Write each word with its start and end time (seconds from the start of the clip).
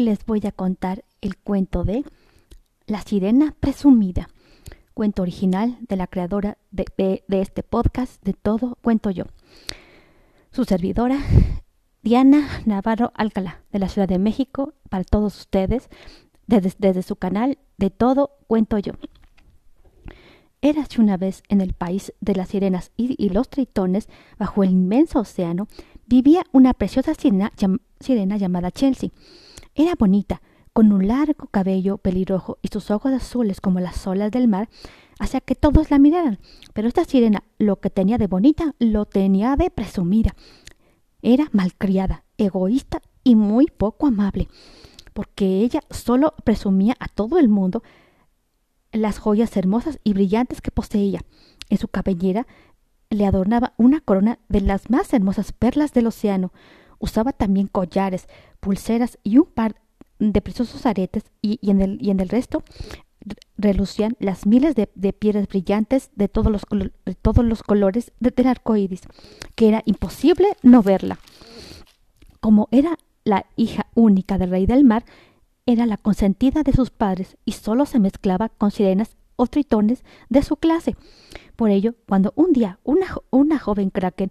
Les 0.00 0.24
voy 0.24 0.40
a 0.46 0.52
contar 0.52 1.04
el 1.20 1.36
cuento 1.36 1.84
de 1.84 2.06
La 2.86 3.02
sirena 3.02 3.54
presumida, 3.60 4.30
cuento 4.94 5.20
original 5.20 5.76
de 5.82 5.96
la 5.96 6.06
creadora 6.06 6.56
de, 6.70 7.22
este 7.28 7.62
podcast 7.62 8.22
de 8.24 8.32
Todo 8.32 8.78
Cuento 8.80 9.10
Yo. 9.10 9.24
Su 10.52 10.64
servidora, 10.64 11.18
Diana 12.02 12.48
Navarro 12.64 13.12
Alcalá, 13.14 13.60
de 13.72 13.78
la 13.78 13.90
Ciudad 13.90 14.08
de 14.08 14.18
México, 14.18 14.72
para 14.88 15.04
todos 15.04 15.38
ustedes, 15.38 15.90
desde, 16.46 16.72
desde 16.78 17.02
su 17.02 17.16
canal 17.16 17.58
de 17.76 17.90
Todo 17.90 18.38
Cuento 18.46 18.78
Yo. 18.78 18.94
Érase 20.62 21.02
una 21.02 21.18
vez 21.18 21.42
en 21.50 21.60
el 21.60 21.74
país 21.74 22.14
de 22.22 22.36
las 22.36 22.48
sirenas 22.48 22.90
y, 22.96 23.28
los 23.28 23.50
tritones, 23.50 24.08
bajo 24.38 24.64
el 24.64 24.70
inmenso 24.70 25.20
océano, 25.20 25.68
vivía 26.06 26.42
una 26.52 26.72
preciosa 26.72 27.12
sirena, 27.12 27.52
sirena 28.00 28.38
llamada 28.38 28.70
Chelsea. 28.70 29.10
Era 29.74 29.94
bonita, 29.98 30.42
con 30.72 30.92
un 30.92 31.08
largo 31.08 31.46
cabello 31.48 31.98
pelirrojo 31.98 32.58
y 32.62 32.68
sus 32.68 32.90
ojos 32.90 33.12
azules 33.12 33.60
como 33.60 33.80
las 33.80 34.06
olas 34.06 34.30
del 34.30 34.48
mar, 34.48 34.68
hacía 35.18 35.40
que 35.40 35.54
todos 35.54 35.90
la 35.90 35.98
miraran. 35.98 36.38
Pero 36.72 36.88
esta 36.88 37.04
sirena, 37.04 37.44
lo 37.58 37.80
que 37.80 37.90
tenía 37.90 38.18
de 38.18 38.26
bonita, 38.26 38.74
lo 38.78 39.04
tenía 39.04 39.56
de 39.56 39.70
presumida. 39.70 40.34
Era 41.22 41.48
malcriada, 41.52 42.24
egoísta 42.38 43.02
y 43.24 43.34
muy 43.36 43.66
poco 43.66 44.06
amable, 44.06 44.48
porque 45.12 45.60
ella 45.60 45.80
solo 45.90 46.34
presumía 46.44 46.96
a 46.98 47.08
todo 47.08 47.38
el 47.38 47.48
mundo 47.48 47.82
las 48.92 49.18
joyas 49.18 49.56
hermosas 49.56 50.00
y 50.02 50.14
brillantes 50.14 50.60
que 50.60 50.70
poseía. 50.70 51.20
En 51.68 51.78
su 51.78 51.88
cabellera 51.88 52.46
le 53.10 53.26
adornaba 53.26 53.74
una 53.76 54.00
corona 54.00 54.38
de 54.48 54.60
las 54.60 54.90
más 54.90 55.12
hermosas 55.12 55.52
perlas 55.52 55.92
del 55.92 56.06
océano. 56.06 56.52
Usaba 57.00 57.32
también 57.32 57.66
collares, 57.66 58.28
pulseras 58.60 59.18
y 59.24 59.38
un 59.38 59.46
par 59.46 59.74
de 60.20 60.40
preciosos 60.40 60.86
aretes 60.86 61.24
y, 61.42 61.58
en, 61.68 61.80
el, 61.80 61.98
y 62.00 62.10
en 62.10 62.20
el 62.20 62.28
resto 62.28 62.62
relucían 63.56 64.16
las 64.18 64.46
miles 64.46 64.74
de, 64.74 65.12
piedras 65.12 65.48
brillantes 65.48 66.10
de 66.14 66.28
todos 66.28 66.52
los, 66.52 66.62
de 66.70 67.14
todos 67.14 67.44
los 67.44 67.62
colores 67.62 68.12
del 68.20 68.46
arco 68.46 68.76
iris, 68.76 69.02
que 69.56 69.68
era 69.68 69.82
imposible 69.84 70.48
no 70.62 70.82
verla. 70.82 71.18
Como 72.40 72.68
era 72.70 72.96
la 73.24 73.46
hija 73.56 73.86
única 73.94 74.38
del 74.38 74.50
rey 74.50 74.66
del 74.66 74.84
mar, 74.84 75.04
era 75.66 75.86
la 75.86 75.96
consentida 75.96 76.62
de 76.62 76.72
sus 76.72 76.90
padres 76.90 77.36
y 77.44 77.52
solo 77.52 77.86
se 77.86 77.98
mezclaba 77.98 78.48
con 78.48 78.70
sirenas 78.70 79.16
o 79.36 79.46
tritones 79.46 80.04
de 80.28 80.42
su 80.42 80.56
clase. 80.56 80.96
Por 81.56 81.70
ello, 81.70 81.94
cuando 82.08 82.32
un 82.36 82.52
día 82.52 82.78
una, 82.84 83.06
una 83.30 83.58
joven 83.58 83.90
kraken 83.90 84.30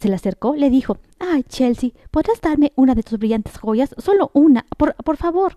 se 0.00 0.08
le 0.08 0.14
acercó, 0.14 0.54
le 0.54 0.70
dijo 0.70 0.98
Ay, 1.18 1.42
Chelsea, 1.44 1.90
¿podrás 2.10 2.40
darme 2.40 2.72
una 2.76 2.94
de 2.94 3.02
tus 3.02 3.18
brillantes 3.18 3.58
joyas? 3.58 3.94
Solo 3.98 4.30
una, 4.34 4.66
por, 4.76 4.94
por 4.96 5.16
favor. 5.16 5.56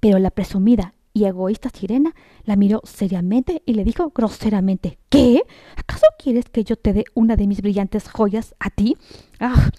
Pero 0.00 0.18
la 0.18 0.30
presumida 0.30 0.94
y 1.12 1.24
egoísta 1.24 1.70
sirena 1.70 2.14
la 2.44 2.56
miró 2.56 2.80
seriamente 2.84 3.62
y 3.66 3.74
le 3.74 3.84
dijo 3.84 4.12
groseramente 4.14 4.98
¿Qué? 5.08 5.42
¿Acaso 5.76 6.06
quieres 6.18 6.46
que 6.46 6.64
yo 6.64 6.76
te 6.76 6.92
dé 6.92 7.04
una 7.14 7.36
de 7.36 7.46
mis 7.46 7.62
brillantes 7.62 8.08
joyas 8.08 8.54
a 8.60 8.70
ti? 8.70 8.96
Ah, 9.40 9.70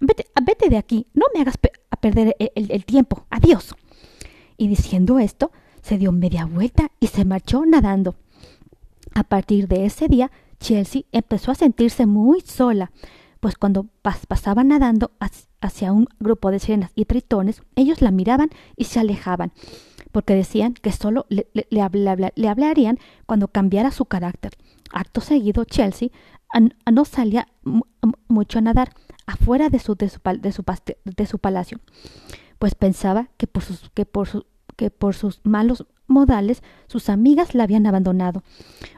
vete, 0.00 0.26
vete 0.44 0.68
de 0.68 0.78
aquí, 0.78 1.06
no 1.14 1.26
me 1.34 1.40
hagas 1.40 1.56
a 1.90 1.96
perder 1.96 2.36
el 2.38 2.84
tiempo. 2.84 3.26
Adiós 3.30 3.74
y 4.56 4.68
diciendo 4.68 5.18
esto, 5.18 5.52
se 5.82 5.98
dio 5.98 6.12
media 6.12 6.46
vuelta 6.46 6.90
y 7.00 7.08
se 7.08 7.24
marchó 7.24 7.64
nadando. 7.66 8.14
A 9.14 9.24
partir 9.24 9.68
de 9.68 9.86
ese 9.86 10.08
día, 10.08 10.30
Chelsea 10.60 11.02
empezó 11.12 11.52
a 11.52 11.54
sentirse 11.54 12.06
muy 12.06 12.40
sola, 12.40 12.90
pues 13.46 13.58
cuando 13.58 13.86
pasaba 14.02 14.64
nadando 14.64 15.12
hacia 15.60 15.92
un 15.92 16.08
grupo 16.18 16.50
de 16.50 16.58
sirenas 16.58 16.90
y 16.96 17.04
tritones, 17.04 17.62
ellos 17.76 18.02
la 18.02 18.10
miraban 18.10 18.50
y 18.74 18.86
se 18.86 18.98
alejaban, 18.98 19.52
porque 20.10 20.34
decían 20.34 20.74
que 20.74 20.90
solo 20.90 21.26
le, 21.28 21.46
hablarían 21.80 22.98
cuando 23.24 23.46
cambiara 23.46 23.92
su 23.92 24.06
carácter. 24.06 24.54
Acto 24.92 25.20
seguido, 25.20 25.62
Chelsea 25.62 26.08
no 26.90 27.04
salía 27.04 27.46
mucho 28.26 28.58
a 28.58 28.62
nadar 28.62 28.92
afuera 29.26 29.68
de 29.68 29.78
su, 29.78 29.94
de 29.94 30.08
su, 30.08 30.20
de 31.04 31.26
su 31.26 31.38
palacio 31.38 31.78
pues 32.58 32.74
pensaba 32.74 33.28
que 33.36 33.46
por 33.46 33.62
sus, 33.62 33.90
que 33.94 34.06
por 34.06 34.28
que 34.76 34.90
por 34.90 35.14
sus 35.14 35.40
malos 35.44 35.86
modales 36.06 36.62
sus 36.86 37.08
amigas 37.08 37.54
la 37.54 37.64
habían 37.64 37.86
abandonado. 37.86 38.42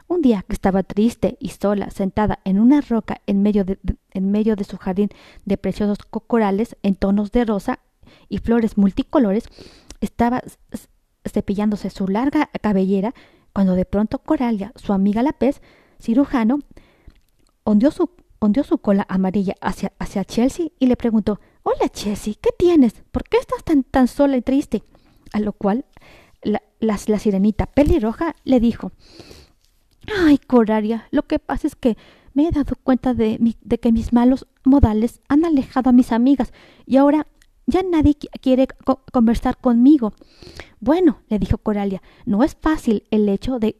Un 0.07 0.21
día 0.21 0.43
que 0.47 0.53
estaba 0.53 0.83
triste 0.83 1.37
y 1.39 1.49
sola, 1.49 1.89
sentada 1.89 2.39
en 2.45 2.59
una 2.59 2.81
roca 2.81 3.21
en 3.27 3.41
medio 3.41 3.63
de, 3.63 4.63
su 4.63 4.77
jardín 4.77 5.09
de 5.45 5.57
preciosos 5.57 5.97
corales 5.97 6.77
en 6.83 6.95
tonos 6.95 7.31
de 7.31 7.45
rosa 7.45 7.79
y 8.27 8.39
flores 8.39 8.77
multicolores, 8.77 9.45
estaba 10.01 10.41
cepillándose 11.25 11.89
su 11.89 12.07
larga 12.07 12.49
cabellera 12.61 13.13
cuando 13.53 13.75
de 13.75 13.85
pronto 13.85 14.19
Coralia, 14.19 14.71
su 14.75 14.93
amiga 14.93 15.23
la 15.23 15.33
pez, 15.33 15.61
cirujano, 15.99 16.59
ondeó 17.63 17.91
su, 17.91 18.77
cola 18.79 19.05
amarilla 19.09 19.55
hacia, 19.61 20.25
Chelsea 20.25 20.67
y 20.79 20.87
le 20.87 20.95
preguntó 20.95 21.39
Hola, 21.63 21.89
Chelsea, 21.89 22.35
¿qué 22.41 22.51
tienes? 22.57 22.93
¿Por 23.11 23.23
qué 23.23 23.37
estás 23.37 23.63
tan 23.91 24.07
sola 24.07 24.37
y 24.37 24.41
triste? 24.41 24.83
A 25.33 25.39
lo 25.39 25.53
cual 25.53 25.85
la, 26.79 26.97
sirenita 26.97 27.65
pelirroja 27.65 28.35
le 28.43 28.59
dijo 28.59 28.91
Ay, 30.25 30.37
Coraria, 30.37 31.07
lo 31.11 31.23
que 31.23 31.39
pasa 31.39 31.67
es 31.67 31.75
que 31.75 31.97
me 32.33 32.47
he 32.47 32.51
dado 32.51 32.75
cuenta 32.83 33.13
de, 33.13 33.55
de 33.61 33.79
que 33.79 33.91
mis 33.91 34.13
malos 34.13 34.47
modales 34.63 35.21
han 35.27 35.45
alejado 35.45 35.89
a 35.89 35.93
mis 35.93 36.11
amigas 36.11 36.53
y 36.85 36.97
ahora 36.97 37.27
ya 37.69 37.83
nadie 37.83 38.15
quiere 38.15 38.67
conversar 39.11 39.57
conmigo. 39.57 40.13
Bueno, 40.79 41.19
le 41.27 41.39
dijo 41.39 41.57
Coralia, 41.57 42.01
no 42.25 42.43
es 42.43 42.55
fácil 42.59 43.03
el 43.11 43.29
hecho 43.29 43.59
de, 43.59 43.75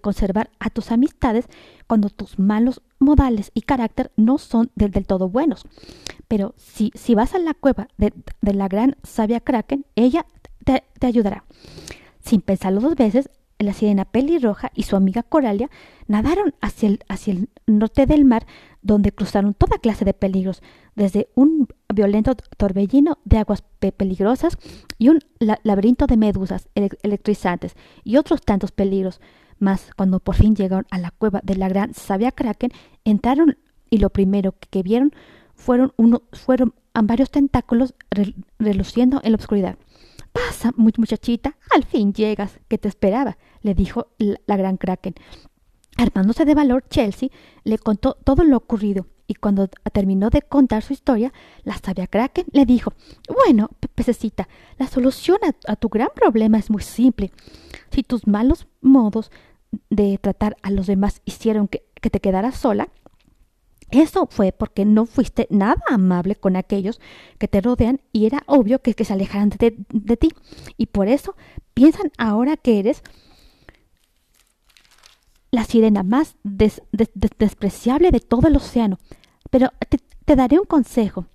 conservar 0.00 0.50
a 0.58 0.70
tus 0.70 0.90
amistades 0.90 1.46
cuando 1.86 2.08
tus 2.08 2.38
malos 2.38 2.82
modales 2.98 3.50
y 3.52 3.62
carácter 3.62 4.10
no 4.16 4.38
son 4.38 4.70
del, 4.74 4.92
todo 5.06 5.28
buenos. 5.28 5.64
Pero 6.28 6.54
si, 6.56 7.14
vas 7.14 7.34
a 7.34 7.38
la 7.38 7.54
cueva 7.54 7.88
de, 7.98 8.12
la 8.40 8.68
gran 8.68 8.96
sabia 9.02 9.40
Kraken, 9.40 9.84
ella 9.96 10.24
te 10.64 11.06
ayudará. 11.06 11.44
Sin 12.26 12.40
pensarlo 12.40 12.80
dos 12.80 12.96
veces, 12.96 13.30
la 13.60 13.72
sirena 13.72 14.04
pelirroja 14.04 14.72
y 14.74 14.82
su 14.82 14.96
amiga 14.96 15.22
Coralia 15.22 15.70
nadaron 16.08 16.54
hacia 16.60 16.88
el, 16.88 16.98
el 17.28 17.78
norte 17.78 18.04
del 18.04 18.24
mar, 18.24 18.48
donde 18.82 19.12
cruzaron 19.12 19.54
toda 19.54 19.78
clase 19.78 20.04
de 20.04 20.12
peligros, 20.12 20.60
desde 20.96 21.28
un 21.36 21.68
violento 21.94 22.34
torbellino 22.56 23.18
de 23.24 23.38
aguas 23.38 23.62
peligrosas 23.96 24.58
y 24.98 25.08
un 25.08 25.20
laberinto 25.38 26.08
de 26.08 26.16
medusas 26.16 26.68
electrizantes 26.74 27.76
y 28.02 28.16
otros 28.16 28.42
tantos 28.42 28.72
peligros. 28.72 29.20
Mas 29.60 29.92
cuando 29.96 30.18
por 30.18 30.34
fin 30.34 30.56
llegaron 30.56 30.86
a 30.90 30.98
la 30.98 31.12
cueva 31.12 31.40
de 31.44 31.54
la 31.54 31.68
gran 31.68 31.94
sabia 31.94 32.32
Kraken, 32.32 32.72
entraron 33.04 33.56
y 33.88 33.98
lo 33.98 34.10
primero 34.10 34.56
que 34.68 34.82
vieron 34.82 35.12
fueron, 35.54 35.92
uno, 35.96 36.22
fueron 36.32 36.74
varios 36.92 37.30
tentáculos 37.30 37.94
reluciendo 38.58 39.20
en 39.22 39.30
la 39.30 39.38
oscuridad. 39.38 39.78
Pasa, 40.36 40.70
muchachita, 40.76 41.56
al 41.74 41.84
fin 41.84 42.12
llegas, 42.12 42.60
que 42.68 42.76
te 42.76 42.88
esperaba, 42.88 43.38
le 43.62 43.74
dijo 43.74 44.08
la, 44.18 44.56
gran 44.58 44.76
Kraken. 44.76 45.14
Armándose 45.96 46.44
de 46.44 46.54
valor, 46.54 46.84
Chelsea 46.90 47.30
le 47.64 47.78
contó 47.78 48.18
todo 48.22 48.44
lo 48.44 48.58
ocurrido, 48.58 49.06
y 49.26 49.32
cuando 49.32 49.68
terminó 49.94 50.28
de 50.28 50.42
contar 50.42 50.82
su 50.82 50.92
historia, 50.92 51.32
la 51.64 51.78
sabia 51.78 52.06
Kraken 52.06 52.44
le 52.52 52.66
dijo 52.66 52.92
Bueno, 53.34 53.70
pececita, 53.94 54.46
la 54.76 54.88
solución 54.88 55.38
a, 55.66 55.76
tu 55.76 55.88
gran 55.88 56.10
problema 56.14 56.58
es 56.58 56.68
muy 56.68 56.82
simple. 56.82 57.32
Si 57.90 58.02
tus 58.02 58.26
malos 58.26 58.66
modos 58.82 59.30
de 59.88 60.18
tratar 60.18 60.58
a 60.60 60.70
los 60.70 60.86
demás 60.86 61.22
hicieron 61.24 61.66
que, 61.66 61.86
que 61.94 62.10
te 62.10 62.20
quedaras 62.20 62.58
sola, 62.58 62.90
eso 63.90 64.26
fue 64.30 64.52
porque 64.52 64.84
no 64.84 65.06
fuiste 65.06 65.46
nada 65.50 65.82
amable 65.88 66.34
con 66.34 66.56
aquellos 66.56 67.00
que 67.38 67.48
te 67.48 67.60
rodean 67.60 68.00
y 68.12 68.26
era 68.26 68.42
obvio 68.46 68.80
que, 68.82 68.92
se 69.04 69.12
alejaran 69.12 69.50
de, 69.50 70.16
ti. 70.16 70.28
Y 70.76 70.86
por 70.86 71.08
eso 71.08 71.36
piensan 71.74 72.10
ahora 72.18 72.56
que 72.56 72.78
eres 72.78 73.02
la 75.50 75.64
sirena 75.64 76.02
más 76.02 76.36
despreciable 76.42 78.10
de 78.10 78.20
todo 78.20 78.48
el 78.48 78.56
océano. 78.56 78.98
Pero 79.50 79.70
te 80.24 80.36
daré 80.36 80.58
un 80.58 80.66
consejo. 80.66 81.26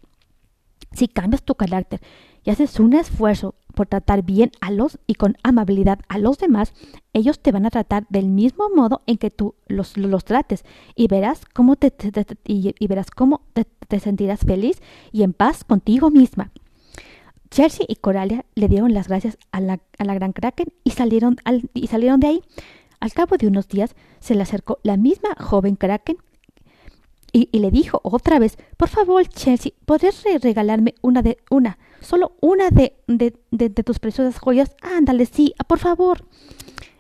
Si 0.91 1.07
cambias 1.07 1.43
tu 1.43 1.55
carácter 1.55 2.01
y 2.43 2.49
haces 2.49 2.79
un 2.79 2.93
esfuerzo 2.93 3.55
por 3.73 3.87
tratar 3.87 4.23
bien 4.23 4.51
a 4.61 4.71
los 4.71 4.99
y 5.07 5.15
con 5.15 5.37
amabilidad 5.43 5.99
a 6.07 6.17
los 6.17 6.37
demás, 6.37 6.73
ellos 7.13 7.39
te 7.39 7.51
van 7.51 7.65
a 7.65 7.69
tratar 7.69 8.05
del 8.09 8.27
mismo 8.27 8.69
modo 8.75 9.01
en 9.07 9.17
que 9.17 9.31
tú 9.31 9.55
los, 9.67 9.97
los 9.97 10.25
trates 10.25 10.63
y 10.95 11.07
verás 11.07 11.41
cómo 11.53 11.75
te, 11.75 11.93
y, 12.45 12.87
verás 12.87 13.11
cómo 13.11 13.41
te, 13.53 13.99
sentirás 13.99 14.41
feliz 14.41 14.81
y 15.11 15.23
en 15.23 15.33
paz 15.33 15.63
contigo 15.63 16.09
misma. 16.09 16.51
Chelsea 17.49 17.85
y 17.87 17.95
Coralia 17.95 18.45
le 18.55 18.69
dieron 18.69 18.93
las 18.93 19.09
gracias 19.09 19.37
a 19.51 19.59
la, 19.59 19.79
a 19.97 20.05
la 20.05 20.13
gran 20.13 20.31
Kraken 20.31 20.71
y 20.83 20.91
salieron, 20.91 21.35
al, 21.43 21.69
y 21.73 21.87
salieron 21.87 22.19
de 22.19 22.27
ahí. 22.27 22.41
Al 23.01 23.11
cabo 23.13 23.35
de 23.35 23.47
unos 23.47 23.67
días 23.67 23.95
se 24.19 24.35
le 24.35 24.43
acercó 24.43 24.79
la 24.83 24.95
misma 24.95 25.29
joven 25.37 25.75
Kraken 25.75 26.17
y, 27.33 27.47
le 27.57 27.71
dijo 27.71 28.01
otra 28.03 28.39
vez, 28.39 28.57
por 28.77 28.89
favor, 28.89 29.25
Chelsea, 29.27 29.71
¿podrías 29.85 30.23
regalarme 30.41 30.95
una 31.01 31.21
de, 31.21 31.37
una, 31.49 31.77
solo 32.01 32.33
una 32.41 32.69
de, 32.69 32.97
de, 33.07 33.33
de, 33.51 33.69
tus 33.69 33.99
preciosas 33.99 34.37
joyas? 34.37 34.75
Ándale, 34.81 35.25
sí, 35.25 35.53
por 35.67 35.79
favor. 35.79 36.25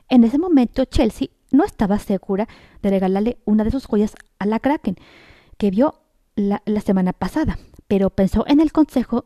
En 0.07 0.23
ese 0.23 0.37
momento, 0.37 0.85
Chelsea 0.85 1.29
no 1.51 1.65
estaba 1.65 1.99
segura 1.99 2.47
de 2.81 2.89
regalarle 2.89 3.37
una 3.43 3.65
de 3.65 3.71
sus 3.71 3.85
joyas 3.85 4.15
a 4.39 4.45
la 4.45 4.59
Kraken, 4.59 4.95
que 5.57 5.69
vio 5.69 5.95
la, 6.35 6.61
la 6.65 6.79
semana 6.79 7.11
pasada, 7.11 7.59
pero 7.87 8.09
pensó 8.09 8.45
en 8.47 8.61
el 8.61 8.71
consejo 8.71 9.25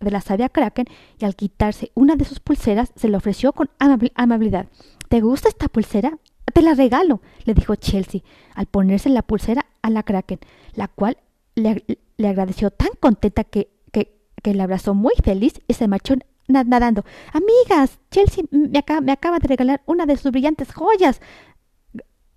de 0.00 0.10
la 0.10 0.20
sabia 0.20 0.50
Kraken 0.50 0.86
y 1.18 1.24
al 1.24 1.36
quitarse 1.36 1.90
una 1.94 2.16
de 2.16 2.24
sus 2.24 2.40
pulseras 2.40 2.92
se 2.96 3.08
le 3.08 3.16
ofreció 3.16 3.52
con 3.52 3.70
amabilidad. 3.78 4.68
¿Te 5.08 5.20
gusta 5.20 5.48
esta 5.48 5.68
pulsera? 5.68 6.18
Te 6.52 6.62
la 6.62 6.74
regalo, 6.74 7.22
le 7.44 7.54
dijo 7.54 7.74
Chelsea, 7.74 8.20
al 8.54 8.66
ponerse 8.66 9.08
la 9.08 9.22
pulsera 9.22 9.66
a 9.84 9.90
la 9.90 10.02
Kraken, 10.02 10.38
la 10.74 10.88
cual 10.88 11.18
le, 11.54 11.84
agradeció 12.18 12.70
tan 12.70 12.88
contenta 12.98 13.44
que, 13.44 13.68
que, 13.92 14.54
le 14.54 14.62
abrazó 14.62 14.94
muy 14.94 15.12
feliz 15.22 15.60
y 15.68 15.74
se 15.74 15.88
marchó 15.88 16.14
nadando. 16.48 17.04
Amigas, 17.32 17.98
Chelsea 18.10 18.44
me 18.50 18.78
acaba, 18.78 19.00
me 19.02 19.12
acaba, 19.12 19.38
de 19.38 19.48
regalar 19.48 19.82
una 19.86 20.06
de 20.06 20.16
sus 20.16 20.32
brillantes 20.32 20.72
joyas. 20.72 21.20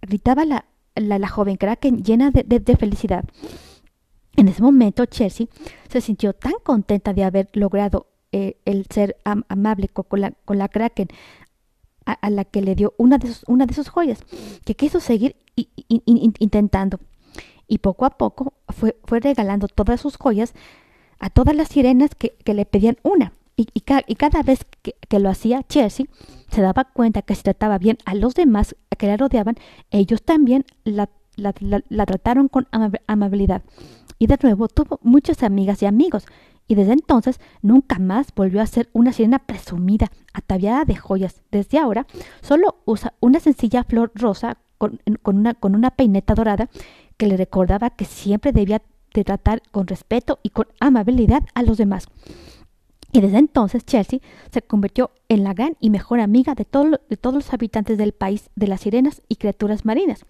gritaba 0.01 0.45
la, 0.45 0.65
la, 0.95 1.27
joven 1.27 1.55
Kraken 1.55 2.03
llena 2.03 2.31
de, 2.31 2.43
de, 2.43 2.75
felicidad. 2.75 3.23
En 4.35 4.49
ese 4.49 4.61
momento, 4.61 5.05
Chelsea 5.05 5.47
se 5.89 6.01
sintió 6.01 6.33
tan 6.33 6.53
contenta 6.63 7.13
de 7.13 7.23
haber 7.23 7.49
logrado 7.53 8.07
eh, 8.33 8.57
el 8.65 8.85
ser 8.89 9.17
amable 9.23 9.87
con, 9.87 10.21
la, 10.21 10.31
con 10.43 10.57
la 10.57 10.67
Kraken 10.67 11.07
a, 12.05 12.29
la 12.29 12.45
que 12.45 12.61
le 12.61 12.75
dio 12.75 12.93
una 12.97 13.17
de 13.17 13.27
sus, 13.27 13.43
una 13.47 13.65
de 13.65 13.73
sus 13.73 13.89
joyas, 13.89 14.19
que 14.65 14.75
quiso 14.75 14.99
seguir 14.99 15.35
intentando. 15.85 16.99
Y 17.67 17.79
poco 17.79 18.05
a 18.05 18.11
poco 18.11 18.53
fue, 18.69 18.97
fue, 19.03 19.19
regalando 19.19 19.67
todas 19.67 19.99
sus 19.99 20.17
joyas 20.17 20.53
a 21.19 21.29
todas 21.29 21.55
las 21.55 21.69
sirenas 21.69 22.11
que, 22.15 22.35
que 22.43 22.53
le 22.53 22.65
pedían 22.65 22.97
una. 23.03 23.33
Y, 23.55 23.67
y, 23.73 23.81
cada 23.81 24.43
vez 24.43 24.65
que, 24.83 24.95
que, 25.09 25.19
lo 25.19 25.29
hacía 25.29 25.63
Chelsea, 25.63 26.05
se 26.49 26.61
daba 26.61 26.85
cuenta 26.85 27.23
que 27.23 27.33
si 27.33 27.41
trataba 27.41 27.79
bien 27.79 27.97
a 28.05 28.13
los 28.13 28.35
demás 28.35 28.75
que 28.97 29.07
la 29.07 29.17
rodeaban, 29.17 29.55
ellos 29.89 30.21
también 30.21 30.63
la, 30.83 31.09
la, 31.35 31.53
la 31.89 32.05
trataron 32.05 32.49
con 32.49 32.67
amabilidad. 33.07 33.63
Y 34.19 34.27
de 34.27 34.37
nuevo 34.43 34.67
tuvo 34.67 34.99
muchas 35.01 35.41
amigas 35.41 35.81
y 35.81 35.87
amigos, 35.87 36.25
y 36.67 36.75
desde 36.75 36.93
entonces 36.93 37.39
nunca 37.61 37.97
más 37.97 38.27
volvió 38.35 38.61
a 38.61 38.67
ser 38.67 38.89
una 38.93 39.13
sirena 39.13 39.39
presumida, 39.39 40.11
ataviada 40.33 40.85
de 40.85 40.95
joyas. 40.95 41.41
Desde 41.49 41.79
ahora 41.79 42.05
solo 42.41 42.77
usa 42.85 43.13
una 43.21 43.39
sencilla 43.39 43.83
flor 43.83 44.11
rosa 44.13 44.57
con, 44.77 44.99
una, 45.23 45.53
con 45.53 45.75
una 45.75 45.91
peineta 45.91 46.35
dorada 46.35 46.69
que 47.17 47.27
le 47.27 47.37
recordaba 47.37 47.89
que 47.89 48.05
siempre 48.05 48.51
debía 48.51 48.81
de 49.13 49.23
tratar 49.23 49.61
con 49.71 49.87
respeto 49.87 50.39
y 50.43 50.49
con 50.49 50.67
amabilidad 50.79 51.43
a 51.55 51.63
los 51.63 51.77
demás. 51.77 52.07
Y 53.11 53.21
desde 53.21 53.37
entonces 53.37 53.85
Chelsea 53.85 54.19
se 54.51 54.61
convirtió 54.61 55.11
en 55.29 55.43
la 55.43 55.53
gran 55.53 55.77
y 55.79 55.89
mejor 55.89 56.19
amiga 56.19 56.55
de, 56.55 56.67
de 57.09 57.17
todos 57.17 57.35
los 57.35 57.53
habitantes 57.53 57.97
del 57.97 58.11
país 58.11 58.49
de 58.55 58.67
las 58.67 58.81
sirenas 58.81 59.21
y 59.27 59.37
criaturas 59.37 59.85
marinas, 59.85 60.25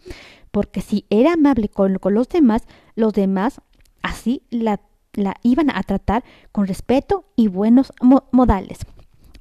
porque 0.51 0.81
si 0.81 1.06
era 1.10 1.34
amable 1.34 1.69
con, 1.69 1.98
los 2.01 2.30
demás, 2.30 2.63
los 2.95 3.13
demás 3.13 3.62
así 4.01 4.44
la 4.50 4.80
la 5.18 5.36
iban 5.44 5.69
a 5.72 5.81
tratar 5.83 6.24
con 6.51 6.68
respeto 6.68 7.25
y 7.36 7.48
buenos 7.48 7.92
modales. 8.31 8.80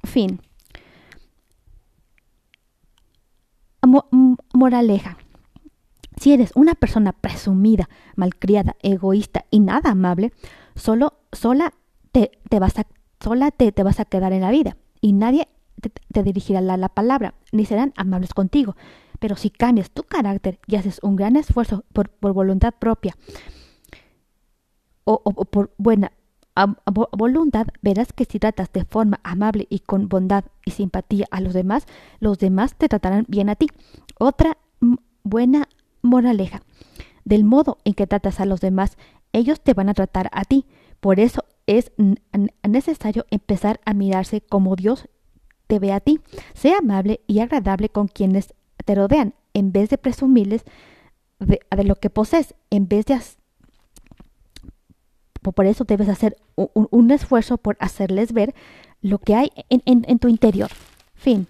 Fin. 0.03 0.41
moraleja. 4.53 5.17
Si 6.19 6.33
eres 6.33 6.51
una 6.55 6.75
persona 6.75 7.13
presumida, 7.13 7.89
malcriada, 8.15 8.75
egoísta 8.81 9.45
y 9.51 9.59
nada 9.59 9.91
amable, 9.91 10.33
solo, 10.75 11.13
sola, 11.31 11.73
te, 12.11 12.31
te 12.49 12.59
vas 12.59 12.79
a, 12.79 12.87
sola 13.19 13.51
te, 13.51 13.71
te, 13.71 13.83
vas 13.83 13.99
a 13.99 14.05
quedar 14.05 14.33
en 14.33 14.41
la 14.41 14.51
vida 14.51 14.77
y 14.99 15.13
nadie 15.13 15.47
te, 16.11 16.23
dirigirá 16.23 16.61
la, 16.61 16.77
la, 16.77 16.89
palabra, 16.89 17.35
ni 17.51 17.65
serán 17.65 17.93
amables 17.95 18.33
contigo. 18.33 18.75
Pero 19.19 19.35
si 19.35 19.49
cambias 19.49 19.91
tu 19.91 20.03
carácter 20.03 20.59
y 20.67 20.75
haces 20.75 20.99
un 21.03 21.15
gran 21.15 21.35
esfuerzo 21.35 21.83
por, 21.93 22.09
por 22.09 22.33
voluntad 22.33 22.73
propia, 22.77 23.15
o, 25.07 25.21
por 25.45 25.73
buena 25.77 26.11
voluntad, 27.11 27.67
verás 27.81 28.13
que 28.13 28.25
si 28.25 28.39
tratas 28.39 28.73
de 28.73 28.83
forma 28.83 29.19
amable 29.23 29.67
y 29.69 29.79
con 29.79 30.09
bondad 30.09 30.45
y 30.65 30.71
simpatía 30.71 31.27
a 31.29 31.39
los 31.39 31.53
demás, 31.53 31.85
los 32.19 32.39
demás 32.39 32.75
te 32.75 32.89
tratarán 32.89 33.25
bien 33.27 33.49
a 33.49 33.55
ti. 33.55 33.67
Otra 34.17 34.57
buena 35.23 35.67
moraleja. 36.07 36.61
Del 37.25 37.43
modo 37.43 37.77
en 37.83 37.93
que 37.93 38.07
tratas 38.07 38.39
a 38.39 38.45
los 38.45 38.61
demás, 38.61 38.97
ellos 39.33 39.61
te 39.61 39.73
van 39.73 39.89
a 39.89 39.93
tratar 39.93 40.29
a 40.31 40.43
ti. 40.45 40.65
Por 40.99 41.19
eso 41.19 41.43
es 41.67 41.91
necesario 42.67 43.25
empezar 43.29 43.79
a 43.85 43.93
mirarse 43.93 44.41
como 44.41 44.75
Dios 44.75 45.07
te 45.67 45.79
ve 45.79 45.91
a 45.91 45.99
ti. 45.99 46.19
Sea 46.53 46.79
amable 46.79 47.21
y 47.27 47.39
agradable 47.39 47.89
con 47.89 48.07
quienes 48.07 48.53
te 48.85 48.95
rodean, 48.95 49.33
en 49.53 49.71
vez 49.71 49.89
de 49.89 49.97
presumirles 49.97 50.63
de, 51.39 51.59
lo 51.83 51.95
que 51.95 52.09
posees, 52.09 52.55
en 52.69 52.87
vez 52.87 53.05
de, 53.05 53.19
por 55.41 55.65
eso 55.65 55.83
debes 55.83 56.09
hacer 56.09 56.37
un, 56.55 57.11
esfuerzo 57.11 57.57
por 57.57 57.77
hacerles 57.79 58.33
ver 58.33 58.53
lo 59.01 59.19
que 59.19 59.35
hay 59.35 59.51
en, 59.69 60.19
tu 60.19 60.27
interior. 60.27 60.69
Fin. 61.15 61.47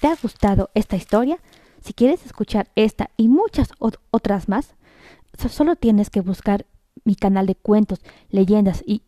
¿Te 0.00 0.08
ha 0.08 0.16
gustado 0.20 0.70
esta 0.74 0.96
historia? 0.96 1.38
Si 1.84 1.92
quieres 1.92 2.24
escuchar 2.24 2.70
esta 2.76 3.10
y 3.18 3.28
muchas 3.28 3.68
otras 4.10 4.48
más, 4.48 4.74
solo 5.50 5.76
tienes 5.76 6.08
que 6.08 6.22
buscar 6.22 6.64
mi 7.04 7.14
canal 7.14 7.44
de 7.44 7.56
cuentos, 7.56 8.00
leyendas 8.30 8.82
y, 8.86 9.02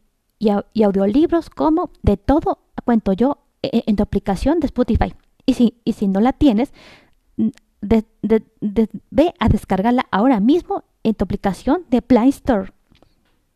audiolibros 0.85 1.49
como 1.49 1.89
de 2.03 2.19
todo 2.19 2.59
cuento 2.85 3.15
yo 3.15 3.39
e, 3.63 3.79
e, 3.79 3.85
en, 3.87 3.97
tu 3.97 4.03
aplicación 4.03 4.61
de 4.61 4.67
Spotify. 4.67 5.15
Y 5.47 5.55
si, 5.55 5.81
y 5.87 5.95
si 5.95 6.07
no 6.07 6.21
la 6.21 6.35
tienes, 6.35 6.75
ve 7.81 9.35
a 9.39 9.49
descargarla 9.49 10.07
ahora 10.11 10.39
mismo 10.39 10.85
en 11.03 11.15
tu 11.15 11.25
aplicación 11.25 11.87
de 11.89 12.03
Play 12.03 12.29
Store. 12.29 12.75